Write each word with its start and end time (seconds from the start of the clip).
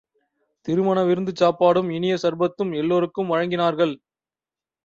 திருமண 0.65 1.03
விருந்துச் 1.03 1.41
சாப்பாடும் 1.41 1.91
இனிய 1.91 2.15
சர்பத்தும் 2.15 2.71
எல்லோருக்கும் 2.75 3.31
வழங்கினார்கள். 3.31 3.93